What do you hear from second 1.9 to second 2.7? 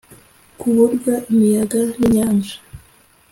n inyanja